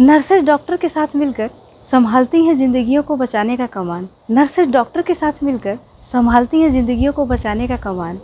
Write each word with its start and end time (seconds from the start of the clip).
Nurses 0.00 0.44
doctor 0.44 0.76
के 0.76 0.88
साथ 0.88 1.14
मिलकर 1.16 1.50
संभालती 1.90 2.44
हैं 2.44 2.56
जिंदगियों 2.58 3.02
को 3.02 3.16
बचाने 3.16 3.56
का 3.56 3.66
कमान। 3.66 4.08
नर्सेज 4.30 4.70
डॉक्टर 4.70 5.02
के 5.02 5.14
साथ 5.14 5.42
मिलकर 5.44 5.76
संभालती 6.12 6.60
हैं 6.60 6.70
जिंदगियों 6.72 7.12
को 7.12 7.26
बचाने 7.26 7.66
का 7.68 7.76
कमान। 7.76 8.18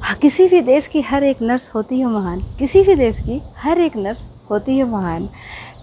हाँ, 0.00 0.14
किसी 0.14 0.48
भी 0.48 0.60
देश 0.60 0.86
की 0.86 1.00
हर 1.00 1.24
एक 1.24 1.40
नर्स 1.42 1.70
होती 1.74 2.00
है 2.00 2.06
महान। 2.06 2.42
किसी 2.58 2.82
भी 2.82 2.94
देश 2.94 3.20
की 3.20 3.40
हर 3.56 3.78
एक 3.78 3.96
नर्स 3.96 4.26
होती 4.50 4.78
है 4.78 4.84
महान। 4.84 5.28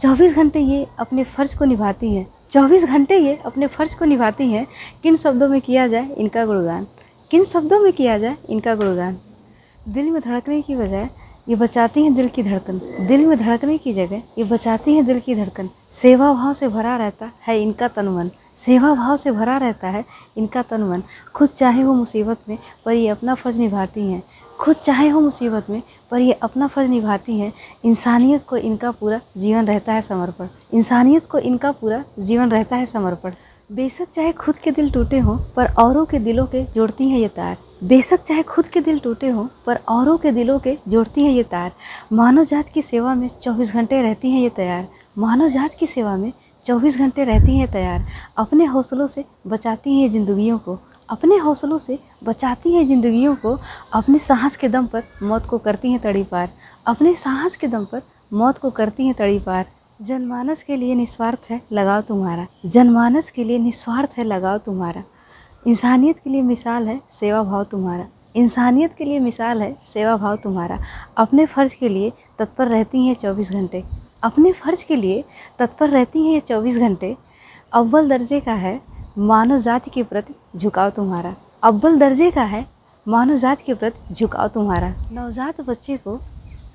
चौबीस 0.01 0.35
घंटे 0.35 0.59
ये 0.59 0.85
अपने 0.99 1.23
फ़र्ज़ 1.23 1.57
को 1.57 1.65
निभाती 1.65 2.13
हैं। 2.15 2.27
चौबीस 2.52 2.86
घंटे 2.86 3.18
ये 3.18 3.39
अपने 3.45 3.68
फ़र्ज़ 3.68 3.95
को 3.95 4.05
निभाती 4.05 4.52
हैं। 4.52 4.68
किन 5.04 5.18
शब्दों 5.18 5.50
में 5.50 5.59
किया 5.61 5.88
जाए 5.88 6.09
इनका 6.18 6.45
गुणगान। 6.45 6.88
किन 7.31 7.43
शब्दों 7.43 7.79
में 7.79 7.93
किया 7.93 8.18
जाए 8.18 8.38
इनका 8.50 8.75
गुणगान। 8.75 9.18
दिल 9.89 10.09
में 10.09 10.21
धड़कने 10.21 10.61
की 10.61 10.75
बजाय 10.75 11.09
ये 11.48 11.55
बचाती 11.55 12.02
हैं 12.04 12.14
दिल 12.16 12.28
की 12.28 12.44
धड़कन। 12.44 12.78
दिल 13.07 13.26
में 13.26 13.38
धड़कने 13.38 13.78
की 13.78 13.94
जगह, 13.94 14.21
ये 14.38 14.44
बचाती 14.44 14.94
हैं 14.94 15.05
दिल 15.05 15.20
की 15.20 15.36
धड़कन। 15.36 15.70
सेवा 15.91 16.34
भाव 16.34 16.54
से 16.54 16.68
भरा 16.68 16.96
रहता 16.98 17.31
है 17.41 17.62
इनका 17.62 17.88
तन 17.88 18.08
मन। 18.08 18.30
सेवा 18.58 18.94
भाव 18.95 19.17
से 19.17 19.31
भरा 19.31 19.58
रहता 19.58 19.90
है 19.90 20.03
इनका 20.38 20.62
तन 20.62 20.81
मन। 20.81 21.03
खुद 21.36 21.50
चाहे 21.50 21.81
हो 21.81 21.94
मुसीबत 21.94 22.38
में 22.50 22.58
पर 22.86 22.94
ये 22.94 23.08
अपना 23.08 23.36
फ़र्ज़ 23.36 23.59
निभाती 23.59 24.12
हैं। 24.12 24.23
खुद 24.59 24.76
चाहे 24.76 25.09
हो 25.09 25.20
मुसीबत 25.20 25.70
में 25.70 25.81
पर 26.12 26.20
ये 26.20 26.31
अपना 26.31 26.67
फ़र्ज़ 26.67 26.90
निभाती 26.90 27.40
हैं। 27.40 27.53
इंसानियत 27.86 28.45
को 28.48 28.58
इनका 28.58 28.91
पूरा 28.91 29.20
जीवन 29.38 29.66
रहता 29.66 29.94
है 29.94 30.02
समर्पण। 30.02 30.48
इंसानियत 30.73 31.25
को 31.25 31.38
इनका 31.38 31.72
पूरा 31.72 32.03
जीवन 32.20 32.52
रहता 32.52 32.75
है 32.75 32.86
समर्पण। 32.86 33.31
बेशक 33.72 34.08
चाहे 34.16 34.31
खुद 34.31 34.55
के 34.55 34.72
दिल 34.72 34.91
टूटे 34.91 35.20
हों 35.20 35.38
पर 35.55 35.73
औरों 35.73 36.05
के 36.05 36.20
दिलों 36.20 36.45
के 36.45 36.64
जोड़ती 36.64 37.09
हैं 37.09 37.20
ये 37.20 37.28
तार। 37.28 37.58
बेशक 37.84 38.22
चाहे 38.23 38.44
खुद 38.44 38.68
के 38.68 38.82
दिल 38.82 39.00
टूटे 39.00 39.30
हों, 39.30 39.46
पर 39.66 39.80
औरों 39.90 40.18
के 40.18 40.32
दिलों 40.32 40.58
के 40.60 40.78
जोड़ती 40.88 41.23
हैं 41.23 41.32
ये 41.32 41.44
तार। 41.44 41.72
मानव 42.14 42.44
जात 42.46 42.70
की 42.73 42.82
सेवा 42.82 43.14
में 43.16 43.30
चौबीस 43.44 43.72
घंटे 43.73 44.02
रहती 44.02 44.30
हैं 44.32 44.42
ये 44.42 44.50
तैयार। 44.50 44.88
मानव 45.18 45.50
जात 45.50 45.73
की 45.80 45.88
सेवा 45.88 46.16
में 46.18 46.32
चौबीस 46.66 46.98
घंटे 46.98 47.23
रहती 47.23 47.58
हैं 47.58 47.72
तैयार। 47.72 48.06
अपने 48.38 48.66
हौसलों 48.66 49.08
से 49.08 49.25
बचाती 49.48 50.00
हैं 50.02 50.09
ज़िंदगियों 50.12 50.58
को। 50.58 50.78
अपने 51.09 51.38
हौसलों 51.38 51.80
से 51.80 52.00
बचाती 52.23 52.73
हैं 52.73 52.88
ज़िंदगियों 52.88 53.36
को। 53.36 53.58
अपने 53.94 54.20
साहस 54.20 54.58
के 54.58 54.70
दम 54.70 54.86
पर 54.88 55.03
मौत 55.23 55.45
को 55.45 55.58
करती 55.58 55.92
हैं 55.92 56.00
तड़ी 56.02 56.23
पार। 56.23 56.50
अपने 56.88 57.14
साहस 57.16 57.56
के 57.56 57.68
दम 57.68 57.86
पर 57.86 58.02
मौत 58.34 58.58
को 58.58 58.70
करती 58.72 59.06
हैं 59.06 59.16
तड़ी 59.16 59.40
पार। 59.40 59.66
जनमानस 60.02 60.64
के 60.64 60.75
लिए 60.75 60.95
निस्वार्थ 60.95 61.50
है 61.50 61.62
लगाओ 61.72 62.02
तुम्हारा। 62.02 62.47
जनमानस 62.66 63.30
के 63.31 63.44
लिए 63.44 63.58
निस्वार्थ 63.59 64.18
है 64.18 64.23
लगाओ 64.23 64.58
तुम्हारा। 64.58 65.03
इंसानियत 65.67 66.17
के 66.17 66.30
लिए 66.30 66.42
मिसाल 66.42 66.88
है 66.88 67.00
सेवा 67.09 67.44
भाव 67.44 67.64
तुम्हारा। 67.64 68.06
इंसानियत 68.36 68.94
के 68.94 69.03
लिए 69.03 69.19
मिसाल 69.19 69.61
है 69.61 69.75
सेवा 69.88 70.16
भाव 70.17 70.36
तुम्हारा। 70.36 70.80
अपने 71.17 71.45
फ़र्ज़ 71.45 71.75
के 71.75 71.89
लिए 71.89 72.11
तत्पर 72.39 72.67
रहती 72.67 73.06
हैं 73.08 73.14
चौबीस 73.16 73.52
घंटे। 73.52 73.84
अपने 74.23 74.52
फ़र्ज़ 74.52 74.84
के 74.86 74.95
लिए 74.95 75.23
तत्पर 75.59 75.89
रहती 75.89 76.25
हैं 76.25 76.34
ये 76.34 76.39
चौबीस 76.39 76.78
घंटे। 76.78 77.16
अव्वल 77.73 78.09
दर्जे 78.09 78.39
का 78.39 78.53
है 78.53 78.80
मानव 79.17 79.59
जाति 79.59 79.91
के 79.91 80.03
प्रति 80.03 80.36
झुकाव 80.58 80.89
तुम्हारा। 80.89 81.34
अव्वल 81.64 81.97
दर्जे 82.00 82.30
का 82.31 82.44
है 82.44 82.66
मानव 83.08 83.38
जाति 83.38 83.64
के 83.64 83.73
प्रति 83.73 84.14
झुकाव 84.14 84.47
तुम्हारा। 84.47 84.94
नवजात 85.11 85.61
बच्चे 85.61 85.97
को 85.97 86.19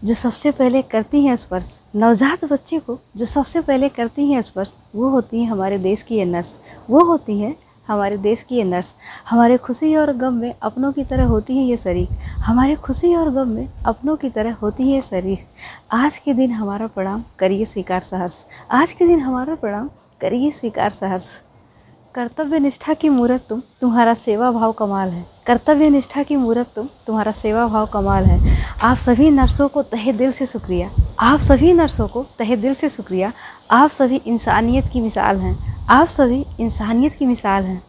जो 0.04 0.14
सबसे 0.14 0.50
पहले 0.50 0.82
करती 0.82 1.24
हैं 1.24 1.36
स्पर्श, 1.36 1.78
नवजात 1.96 2.44
बच्चे 2.44 2.78
को 2.78 2.98
जो 3.16 3.26
सबसे 3.26 3.60
पहले 3.60 3.88
करती 3.88 4.30
हैं 4.32 4.42
स्पर्श, 4.42 4.74
वो 4.96 5.08
होती 5.08 5.40
हैं 5.40 5.50
हमारे 5.50 5.78
देश 5.78 6.02
की 6.02 6.16
ये 6.16 6.24
नर्स। 6.24 6.58
वो 6.90 7.04
होती 7.04 7.40
हैं 7.40 7.56
हमारे 7.88 8.16
देश 8.16 8.42
की 8.42 8.56
ये 8.56 8.64
नर्स 8.64 8.86
हमारे 9.30 9.56
खुशी 9.56 9.96
और 9.96 10.12
गम 10.12 10.34
में 10.34 10.54
अपनों 10.62 10.92
की 10.92 11.04
तरह 11.04 11.24
होती 11.24 11.56
है 11.58 11.64
ये 11.64 11.76
शरीक 11.76 12.08
हमारे 12.38 12.74
खुशी 12.74 13.14
और 13.14 13.30
गम 13.30 13.48
में 13.48 13.68
अपनों 13.86 14.16
की 14.16 14.30
तरह 14.30 14.54
होती 14.54 14.82
है 14.82 14.94
ये 14.94 15.02
शरीक 15.02 15.46
आज 15.92 16.18
के 16.18 16.34
दिन 16.34 16.50
हमारा 16.50 16.86
प्रणाम 16.86 17.22
करिए 17.38 17.64
स्वीकार 17.64 18.00
सहर्ष। 18.00 18.32
आज 18.70 18.92
के 18.92 19.06
दिन 19.06 19.20
हमारा 19.20 19.54
प्रणाम 19.54 19.88
करिए 20.20 20.50
स्वीकार 20.50 20.90
सहर्ष। 20.90 21.24
कर्तव्य 22.14 22.58
निष्ठा 22.58 22.94
की 22.94 23.08
मूर्त 23.08 23.46
तुम, 23.48 23.62
तुम्हारा 23.80 24.14
सेवा 24.14 24.50
भाव 24.50 24.72
कमाल 24.72 25.08
है। 25.08 25.26
कर्तव्य 25.46 25.90
निष्ठा 25.90 26.22
की 26.22 26.36
मूर्त 26.36 26.74
तुम, 26.76 26.88
तुम्हारा 27.06 27.32
सेवा 27.32 27.66
भाव 27.66 27.86
कमाल 27.86 28.24
है। 28.24 28.64
आप 28.82 28.96
सभी 28.96 29.30
नर्सों 29.30 29.68
को 29.68 29.82
तहे 29.82 30.12
दिल 30.12 30.32
से 30.32 30.46
शुक्रिया। 30.46 30.90
आप 31.20 31.40
सभी 31.40 31.72
नर्सों 31.72 32.08
को 32.08 32.26
तहे 32.38 32.56
दिल 32.56 32.74
से 32.74 32.88
शुक्रिया। 32.88 33.32
आप 33.70 33.90
सभी 33.90 34.16
इंसानियत 34.16 34.86
की 34.86 35.00
मिसाल 35.00 35.36
हैं। 35.36 35.67
आप 35.90 36.06
सभी 36.06 36.44
इंसानियत 36.60 37.14
की 37.14 37.26
मिसाल 37.26 37.64
हैं। 37.64 37.82